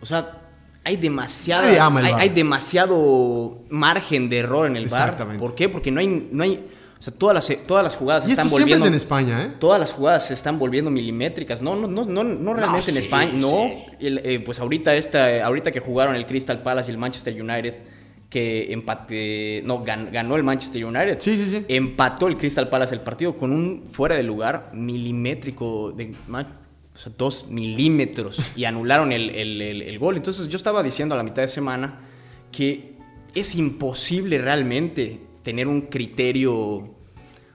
[0.00, 0.40] o sea,
[0.82, 1.68] hay demasiado,
[2.16, 5.36] hay, demasiado margen de error en el bar.
[5.38, 5.68] ¿Por qué?
[5.68, 8.86] Porque no hay, no hay, o sea, todas las, todas las jugadas se están volviendo.
[8.86, 9.52] en España, ¿eh?
[9.60, 11.62] Todas las jugadas se están volviendo milimétricas.
[11.62, 13.30] No, no, no, no, no realmente en España.
[13.36, 13.70] No.
[14.00, 17.74] Eh, pues ahorita esta, ahorita que jugaron el Crystal Palace y el Manchester United,
[18.28, 21.18] que empate, no, ganó el Manchester United.
[21.20, 21.64] Sí, sí, sí.
[21.68, 26.16] Empató el Crystal Palace el partido con un fuera de lugar milimétrico de
[26.98, 30.16] o sea, dos milímetros y anularon el, gol.
[30.16, 32.00] Entonces yo estaba diciendo a la mitad de semana
[32.50, 32.96] que
[33.36, 36.96] es imposible realmente tener un criterio, o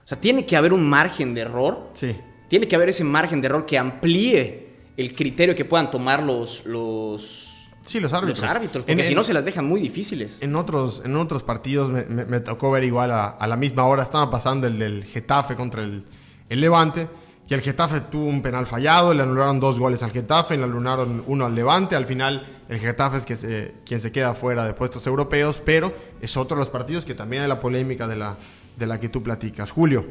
[0.04, 1.90] sea, tiene que haber un margen de error.
[1.92, 2.16] Sí.
[2.48, 6.64] Tiene que haber ese margen de error que amplíe el criterio que puedan tomar los,
[6.64, 8.40] los Sí, los árbitros.
[8.40, 10.38] Los árbitros, porque si no se las dejan muy difíciles.
[10.40, 14.02] En otros, en otros partidos me, tocó ver igual a, la misma hora.
[14.02, 16.06] Estaba pasando el del Getafe contra el,
[16.48, 17.08] el Levante.
[17.46, 21.22] Y el Getafe tuvo un penal fallado, le anularon dos goles al Getafe, le anularon
[21.26, 21.94] uno al Levante.
[21.94, 26.36] Al final, el Getafe es que quien se queda fuera de puestos europeos, pero es
[26.38, 29.70] otro de los partidos que también hay la polémica de la, que tú platicas.
[29.70, 30.06] Julio,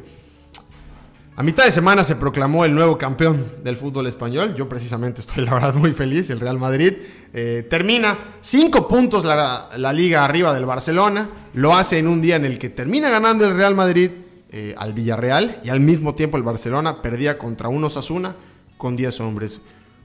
[1.34, 4.54] a mitad de semana se proclamó el nuevo campeón del fútbol español.
[4.54, 6.30] Yo precisamente estoy, la verdad, muy feliz.
[6.30, 6.92] El Real Madrid
[7.32, 11.28] eh, termina cinco puntos la liga arriba del Barcelona.
[11.54, 14.10] Lo hace en un día en el que termina ganando el Real Madrid
[14.56, 18.36] eh, al Villarreal y al mismo tiempo el Barcelona perdía contra un Osasuna
[18.76, 19.60] con 10 hombres.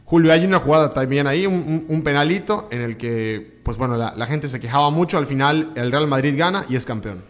[0.05, 4.49] Julio, hay una jugada también ahí, un, penalito en el que, pues bueno, la, gente
[4.49, 5.19] se quejaba mucho.
[5.19, 7.21] Al final, el Real Madrid gana y es campeón.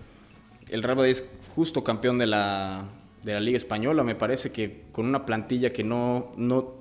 [0.69, 2.85] El Real Madrid es justo campeón de la,
[3.21, 4.01] de la Liga Española.
[4.05, 6.75] Me parece que con una plantilla que no, no,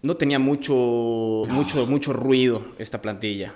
[0.00, 0.72] no tenía mucho,
[1.50, 3.52] mucho, mucho ruido esta plantilla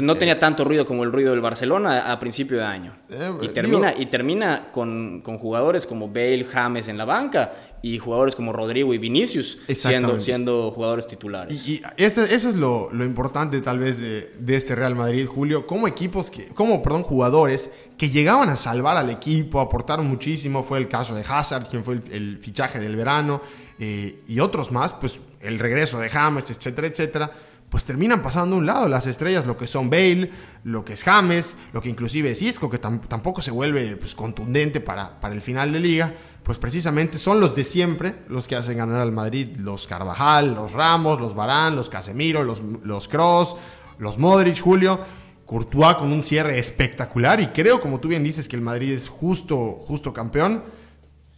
[0.00, 2.96] no, tenía tanto ruido como el ruido del Barcelona a, principio de año.
[3.10, 8.34] Eh, y termina, y termina con, jugadores como Bale, James en la banca y jugadores
[8.34, 11.68] como Rodrigo y Vinicius siendo, siendo jugadores titulares.
[11.68, 16.46] Y, eso, es lo, importante tal vez de, este Real Madrid, Julio, como equipos, que,
[16.46, 20.62] como perdón, jugadores que llegaban a salvar al equipo, aportaron muchísimo.
[20.62, 23.42] Fue el caso de Hazard, quien fue el, fichaje del verano,
[23.78, 27.32] eh, y otros más, pues el regreso de James, etcétera, etcétera
[27.76, 30.30] pues terminan pasando a un lado las estrellas, lo que son Bale,
[30.64, 34.80] lo que es James, lo que inclusive es Isco, que tampoco se vuelve pues, contundente
[34.80, 38.78] para, para el final de liga, pues precisamente son los de siempre los que hacen
[38.78, 43.56] ganar al Madrid, los Carvajal, los Ramos, los Barán, los Casemiro, los, los Cross,
[43.98, 44.98] los Modric, Julio,
[45.44, 49.10] Courtois con un cierre espectacular y creo, como tú bien dices, que el Madrid es
[49.10, 50.64] justo, justo campeón,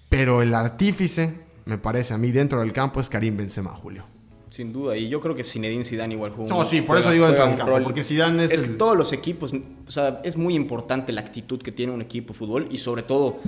[0.09, 4.18] pero el artífice, me parece a mí, dentro del campo es Karim Benzema, Julio.
[4.51, 6.49] Sin duda, y yo creo que Zinedine Zidane igual jugó.
[6.49, 9.13] No, sí, por eso digo dentro del campo, porque Zidane es, es que todos los
[9.13, 12.79] equipos, o sea, es muy importante la actitud que tiene un equipo de fútbol y
[12.79, 13.41] sobre todo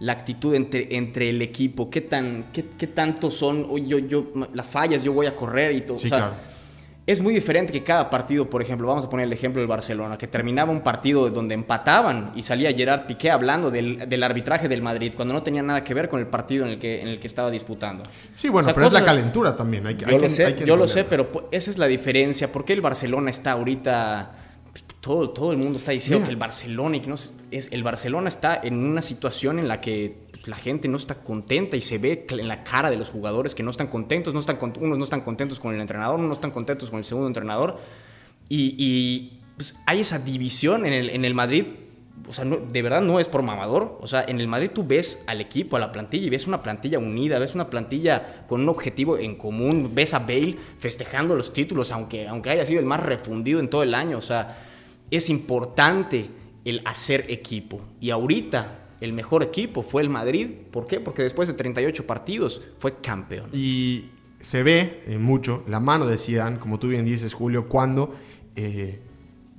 [0.00, 4.66] la actitud entre, entre el equipo, qué tan qué, qué tanto son, yo yo las
[4.66, 6.34] fallas, yo voy a correr y todo, sí, claro
[7.08, 10.18] es muy diferente que cada partido, por ejemplo, vamos a poner el ejemplo del Barcelona,
[10.18, 15.14] que terminaba un partido donde empataban y salía Gerard Piqué hablando del, arbitraje del Madrid,
[15.16, 17.26] cuando no tenía nada que ver con el partido en el que, en el que
[17.26, 18.02] estaba disputando.
[18.34, 19.86] Sí, bueno, pero es la calentura también.
[19.86, 22.52] Hay, yo lo sé, yo lo sé, pero esa es la diferencia.
[22.52, 24.32] ¿Por qué el Barcelona está ahorita...
[25.00, 28.28] Todo, todo el mundo está diciendo que el Barcelona, y que no, es, el Barcelona
[28.28, 32.26] está en una situación en la que la gente no está contenta y se ve
[32.30, 35.20] en la cara de los jugadores que no están contentos, no están, unos no están
[35.20, 37.78] contentos con el entrenador, unos no están contentos con el segundo entrenador.
[38.48, 41.66] Y, pues, hay esa división en el, en el Madrid
[42.26, 43.98] o sea, de verdad no es por mamador.
[44.00, 46.62] O sea, en el Madrid tú ves al equipo, a la plantilla y ves una
[46.62, 51.52] plantilla unida, ves una plantilla con un objetivo en común, ves a Bale festejando los
[51.52, 54.18] títulos, aunque, aunque haya sido el más refundido en todo el año.
[54.18, 54.58] O sea,
[55.10, 56.28] es importante
[56.64, 57.80] el hacer equipo.
[58.00, 60.48] Y ahorita el mejor equipo fue el Madrid.
[60.70, 61.00] ¿Por qué?
[61.00, 63.48] Porque después de 38 partidos fue campeón.
[63.52, 68.14] Y se ve eh, mucho la mano de Zidane, como tú bien dices, Julio, cuando...
[68.56, 69.00] Eh,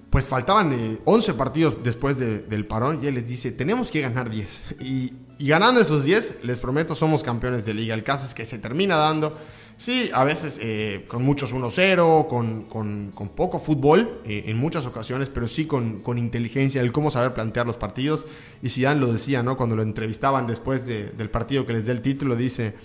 [0.10, 4.30] pues faltaban 11 eh, partidos después del parón y él les dice, tenemos que ganar
[4.30, 4.76] 10.
[4.80, 5.14] Y,
[5.48, 7.94] ganando esos 10, les prometo, somos campeones de liga.
[7.96, 9.38] El caso es que se termina dando,
[9.80, 15.30] sí, a veces eh, con muchos 1-0, con, con, poco fútbol eh, en muchas ocasiones,
[15.30, 18.28] pero sí con, con, inteligencia, el cómo saber plantear los partidos.
[18.62, 19.58] Y Zidane lo decía, ¿no?
[19.58, 22.76] Cuando lo entrevistaban después del partido que les dé el título, dice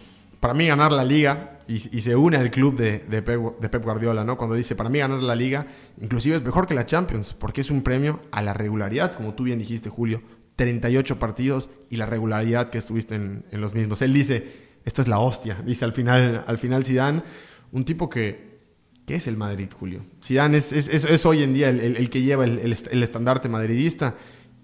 [0.44, 4.37] para mí ganar la liga, y, se une al club de, de, Pep, Guardiola, ¿no?
[4.37, 5.66] Cuando dice, para mí ganar la liga,
[5.98, 9.44] inclusive es mejor que la Champions, porque es un premio a la regularidad, como tú
[9.44, 10.20] bien dijiste, Julio,
[10.57, 14.02] 38 partidos y la regularidad que estuviste en, los mismos.
[14.02, 17.23] Él dice, esto es la hostia, dice al final, al final Zidane,
[17.73, 18.59] un tipo que,
[19.07, 20.05] ¿qué es el Madrid, Julio?
[20.23, 24.14] Zidane es, es, hoy en día el, que lleva el, el estandarte madridista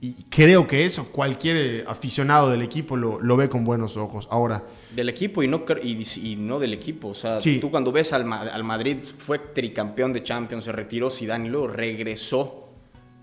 [0.02, 4.26] y creo que eso cualquier aficionado del equipo lo, ve con buenos ojos.
[4.30, 4.64] Ahora.
[4.96, 7.08] Del equipo y no, y, no del equipo.
[7.08, 11.48] O sea, tú cuando ves al, al, Madrid, fue tricampeón de Champions, se retiró Zidane
[11.48, 12.70] y luego regresó.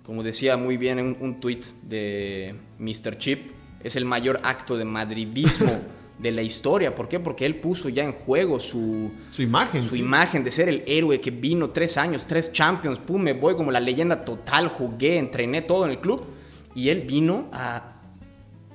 [0.04, 3.18] Como decía muy bien en un, tuit de Mr.
[3.18, 3.52] Chip,
[3.84, 5.82] es el mayor acto de madridismo
[6.20, 6.96] de la historia.
[6.96, 7.20] ¿Por qué?
[7.20, 9.84] Porque él puso ya en juego su, su imagen.
[9.84, 13.00] Su imagen de ser el héroe que vino tres años, tres Champions.
[13.00, 16.26] Pum, me voy como la leyenda total, jugué, entrené todo en el club
[16.74, 17.94] y él vino a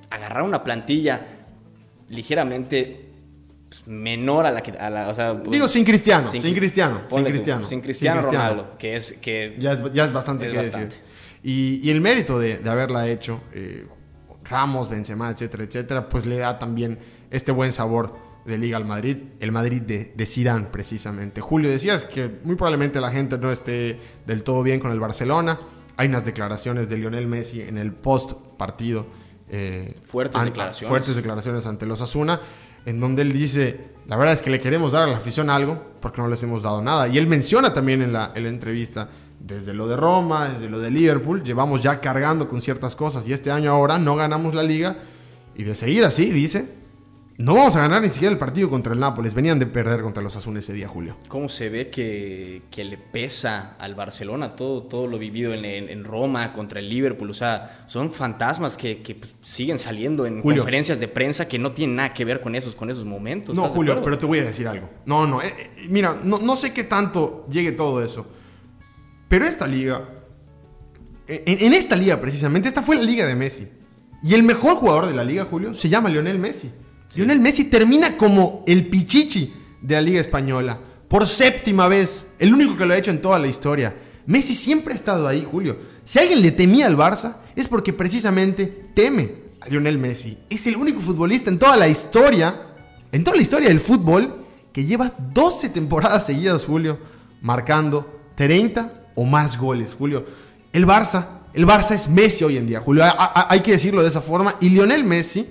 [0.09, 1.25] agarrar una plantilla
[2.09, 3.09] ligeramente
[3.69, 4.71] pues, menor a la que...
[5.49, 7.65] Digo, sin Cristiano, sin, Cristiano, sin Cristiano.
[7.65, 8.21] sin Cristiano.
[8.21, 9.13] Ronaldo, que es...
[9.13, 10.51] Que ya, es, bastante
[11.43, 13.87] Y, el mérito de, haberla hecho, eh,
[14.43, 16.99] Ramos, Benzema, etcétera, etcétera, pues le da también
[17.33, 18.15] este buen sabor
[18.45, 21.41] de Liga al Madrid, el Madrid de, de Zidane precisamente.
[21.41, 25.59] Julio, decías que muy probablemente la gente no esté del todo bien con el Barcelona.
[25.97, 29.05] Hay unas declaraciones de Lionel Messi en el post partido.
[29.49, 30.89] Eh, fuertes declaraciones.
[30.89, 32.39] Fuertes declaraciones ante los Asuna,
[32.85, 35.81] en donde él dice, la verdad es que le queremos dar a la afición algo
[35.99, 37.07] porque no les hemos dado nada.
[37.07, 40.79] Y él menciona también en la, en la entrevista, desde lo de Roma, desde lo
[40.79, 44.63] de Liverpool, llevamos ya cargando con ciertas cosas y este año ahora no ganamos la
[44.63, 44.97] liga.
[45.55, 46.82] Y de seguir así, dice,
[47.37, 49.33] no vamos a ganar ni siquiera el partido contra el Nápoles.
[49.33, 51.17] Venían de perder contra los Azunes ese día, Julio.
[51.27, 56.79] ¿Cómo se ve que, le pesa al Barcelona todo, todo lo vivido en, Roma contra
[56.79, 57.31] el Liverpool?
[57.31, 62.13] O sea, son fantasmas que, siguen saliendo en conferencias de prensa que no tienen nada
[62.13, 63.55] que ver con esos, con esos momentos.
[63.55, 64.89] No, Julio, pero te voy a decir algo.
[65.05, 65.41] No, no.
[65.41, 68.27] Eh, eh, mira, no, no sé qué tanto llegue todo eso.
[69.27, 70.07] Pero esta liga,
[71.27, 73.67] en, en esta liga precisamente, esta fue la liga de Messi.
[74.21, 76.71] Y el mejor jugador de la liga, Julio, se llama Lionel Messi.
[77.15, 80.79] Lionel Messi termina como el pichichi de la Liga Española.
[81.07, 82.25] Por séptima vez.
[82.39, 83.95] El único que lo ha hecho en toda la historia.
[84.25, 85.77] Messi siempre ha estado ahí, Julio.
[86.05, 90.37] Si alguien le temía al Barça, es porque precisamente teme a Lionel Messi.
[90.49, 92.55] Es el único futbolista en toda la historia,
[93.11, 96.97] en toda la historia del fútbol, que lleva 12 temporadas seguidas, Julio,
[97.41, 100.25] marcando 30 o más goles, Julio.
[100.71, 103.03] El Barça, el Barça es Messi hoy en día, Julio.
[103.05, 104.55] Hay que decirlo de esa forma.
[104.59, 105.45] Y Lionel Messi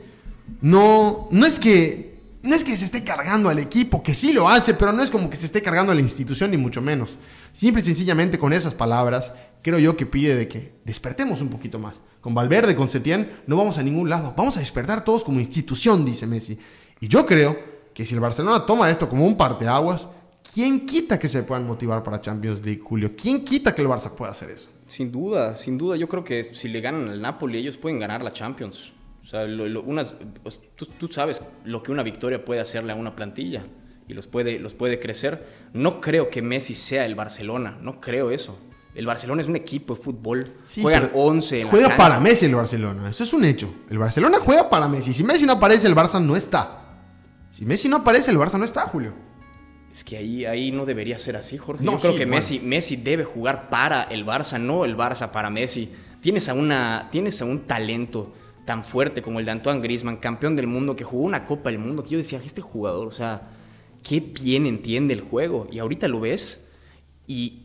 [0.61, 2.13] no, no es que
[2.43, 5.11] no es que se esté cargando al equipo, que sí lo hace, pero no es
[5.11, 7.17] como que se esté cargando a la institución, ni mucho menos.
[7.53, 11.79] Simple y sencillamente con esas palabras, creo yo que pide de que despertemos un poquito
[11.79, 12.01] más.
[12.21, 14.35] Con Valverde, con Setién, no vamos a ningún lado.
[14.37, 16.59] Vamos a despertar todos como institución, dice Messi.
[17.01, 17.57] Y yo creo
[17.95, 20.09] que si el Barcelona toma esto como un parteaguas,
[20.53, 23.13] ¿quién quita que se puedan motivar para Champions League, Julio?
[23.17, 24.69] ¿Quién quita que el Barça pueda hacer eso?
[24.89, 25.97] Sin duda, sin duda.
[25.97, 28.93] Yo creo que si le ganan al Napoli, ellos pueden ganar la Champions.
[29.23, 33.65] O sea, unas, pues, tú, sabes lo que una victoria puede hacerle a una plantilla
[34.09, 35.47] y los puede, los puede crecer.
[35.73, 38.59] No creo que Messi sea el Barcelona, no creo eso.
[38.95, 40.53] El Barcelona es un equipo de fútbol.
[40.81, 43.73] Juegan 11 en Juega para Messi el Barcelona, eso es un hecho.
[43.89, 45.15] El Barcelona juega para Messi.
[45.15, 46.81] Si Messi no aparece, el Barça no está.
[47.49, 49.13] Si Messi no aparece, el Barça no está, Julio.
[49.93, 51.85] Es que ahí, ahí no debería ser así, Jorge.
[51.85, 55.93] Yo creo que Messi, Messi debe jugar para el Barça, no el Barça para Messi.
[56.21, 58.33] Tienes a, una, tienes a un talento
[58.65, 61.79] tan fuerte como el de Antoine Griezmann, campeón del mundo, que jugó una Copa del
[61.79, 63.49] Mundo, que yo decía, este jugador, o sea,
[64.03, 65.69] qué bien entiende el juego.
[65.71, 66.67] Y ahorita lo ves
[67.27, 67.59] y,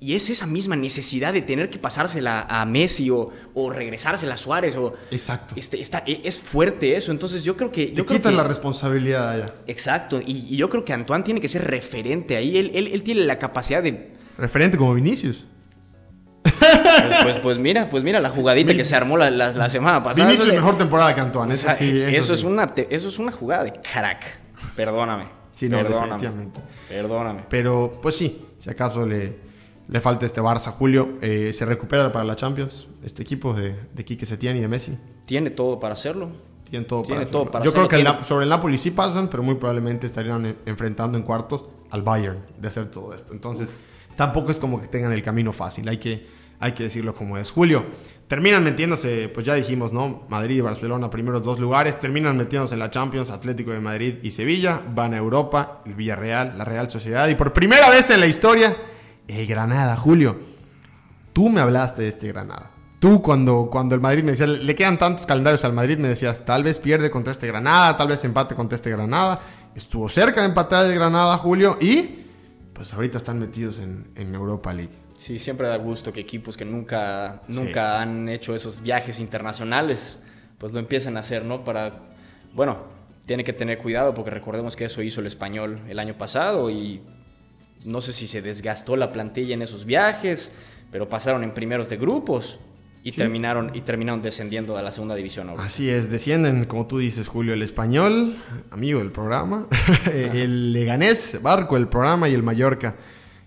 [0.00, 3.32] es esa misma necesidad de tener que pasársela a Messi o,
[3.68, 4.76] regresársela a Suárez.
[4.76, 5.56] O, exacto.
[5.56, 7.10] Este, está, e, es fuerte eso.
[7.10, 7.92] Entonces yo creo que...
[7.92, 9.54] Yo Te quitan la responsabilidad allá.
[9.66, 10.20] Exacto.
[10.24, 12.58] Y, yo creo que Antoine tiene que ser referente ahí.
[12.58, 14.12] Él, él, él tiene la capacidad de...
[14.36, 15.46] Referente como Vinicius.
[16.68, 20.26] Pues, pues, pues, mira, pues mira la jugadita que se armó la, la, semana pasada.
[20.26, 23.64] Vinicius es mejor temporada que Antoine, eso, sí, eso, es una eso es una jugada
[23.64, 24.40] de crack.
[24.76, 25.26] Perdóname.
[25.54, 26.50] Sí, no, perdóname.
[26.88, 27.44] Perdóname.
[27.48, 29.36] Pero, pues sí, si acaso le,
[29.88, 34.04] le falta este Barça, Julio, eh, ¿se recupera para la Champions este equipo de, de
[34.04, 34.96] Quique Setién y de Messi?
[35.26, 36.30] Tiene todo para hacerlo.
[36.70, 40.56] Tiene todo, para, Yo creo que sobre el Napoli sí pasan, pero muy probablemente estarían
[40.66, 43.32] enfrentando en cuartos al Bayern de hacer todo esto.
[43.32, 43.72] Entonces,
[44.16, 45.88] tampoco es como que tengan el camino fácil.
[45.88, 46.26] Hay que,
[46.60, 47.50] hay que decirlo como es.
[47.50, 47.84] Julio,
[48.26, 50.22] terminan metiéndose, pues ya dijimos, ¿no?
[50.28, 51.98] Madrid y Barcelona, primeros dos lugares.
[51.98, 54.82] Terminan metiéndose en la Champions, Atlético de Madrid y Sevilla.
[54.94, 57.28] Van a Europa, el Villarreal, la Real Sociedad.
[57.28, 58.76] Y por primera vez en la historia,
[59.28, 59.96] el Granada.
[59.96, 60.36] Julio,
[61.32, 62.70] tú me hablaste de este Granada.
[62.98, 66.44] Tú cuando, cuando el Madrid me decía, le quedan tantos calendarios al Madrid, me decías,
[66.44, 69.40] tal vez pierde contra este Granada, tal vez empate contra este Granada.
[69.76, 72.24] Estuvo cerca de empatar el Granada, Julio, y
[72.72, 75.07] pues ahorita están metidos en, en Europa League.
[75.18, 80.20] Sí, siempre da gusto que equipos que nunca, nunca han hecho esos viajes internacionales,
[80.58, 81.64] pues lo empiecen a hacer, ¿no?
[81.64, 82.04] Para,
[82.54, 82.84] bueno,
[83.26, 87.02] tiene que tener cuidado porque recordemos que eso hizo el español el año pasado y
[87.84, 90.52] no sé si se desgastó la plantilla en esos viajes,
[90.92, 92.60] pero pasaron en primeros de grupos
[93.02, 95.50] y, terminaron, y terminaron descendiendo a la segunda división.
[95.58, 98.36] Así es, descienden, como tú dices, Julio, el español,
[98.70, 99.66] amigo del programa,
[100.12, 102.94] el Leganés, Barco, el programa y el Mallorca,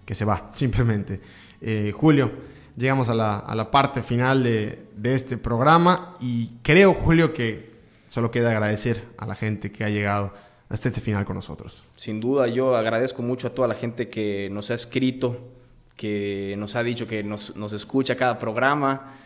[0.05, 1.21] que se va, simplemente.
[1.61, 2.31] Eh, Julio,
[2.75, 7.71] llegamos a la, a la parte final de, de, este programa y creo, Julio, que
[8.07, 10.33] solo queda agradecer a la gente que ha llegado
[10.69, 11.83] hasta este final con nosotros.
[11.95, 15.37] Sin duda, yo agradezco mucho a toda la gente que nos ha escrito,
[15.95, 19.20] que nos ha dicho que nos, nos escucha cada programa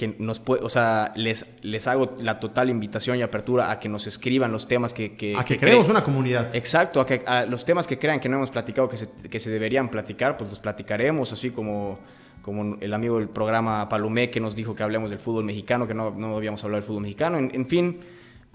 [0.00, 3.90] que nos puede, o sea, les, les hago la total invitación y apertura a que
[3.90, 5.14] nos escriban los temas que...
[5.14, 6.56] que a que, creemos una comunidad.
[6.56, 9.38] Exacto, a que a los temas que crean que no hemos platicado, que se, que
[9.38, 11.98] se deberían platicar, pues los platicaremos, así como,
[12.40, 15.92] como el amigo del programa Palomé que nos dijo que hablemos del fútbol mexicano, que
[15.92, 17.36] no, no habíamos hablado del fútbol mexicano.
[17.36, 18.00] En, fin,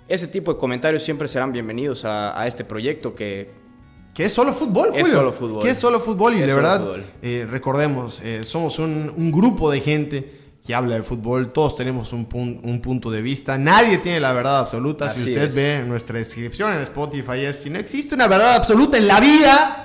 [0.07, 3.51] ese tipo de comentarios siempre serán bienvenidos a, a este proyecto que...
[4.15, 5.61] Que es solo fútbol, Es solo fútbol.
[5.61, 6.81] Que es solo fútbol y de verdad,
[7.21, 12.11] eh, recordemos, eh, somos un, un grupo de gente que habla de fútbol, todos tenemos
[12.11, 12.27] un,
[12.63, 15.13] un, punto de vista, nadie tiene la verdad absoluta.
[15.13, 19.07] si usted ve nuestra descripción en Spotify, es si no existe una verdad absoluta en
[19.07, 19.81] la vida.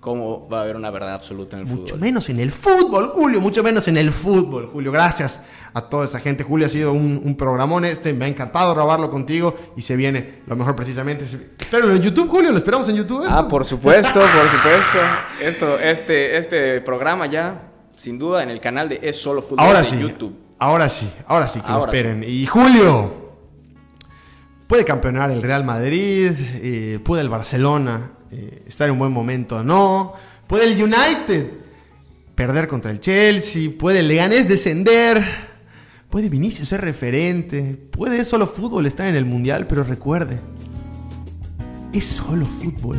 [0.00, 1.82] ¿Cómo va a haber una verdad absoluta en el fútbol?
[1.82, 4.90] Mucho menos en el fútbol, Julio, mucho menos en el fútbol, Julio.
[4.92, 5.42] Gracias
[5.74, 6.42] a toda esa gente.
[6.42, 10.56] Julio ha sido un, programón este, me ha encantado grabarlo contigo y se viene lo
[10.56, 11.26] mejor precisamente.
[11.70, 13.26] Pero en YouTube, Julio, lo esperamos en YouTube.
[13.28, 14.98] Ah, por supuesto, por supuesto.
[15.42, 17.69] Esto, este, este programa ya
[18.00, 20.34] sin duda en el canal de Es Solo Fútbol ahora de sí, YouTube.
[20.58, 22.24] Ahora sí, ahora sí que lo esperen.
[22.26, 23.34] Y Julio,
[24.66, 26.30] puede campeonar el Real Madrid,
[26.62, 30.14] eh, puede el Barcelona eh, estar en un buen momento, no.
[30.46, 31.50] Puede el United
[32.34, 35.22] perder contra el Chelsea, puede el Leganés descender,
[36.08, 40.40] puede Vinicius ser referente, puede Es Solo Fútbol estar en el Mundial, pero recuerde,
[41.92, 42.98] es solo fútbol.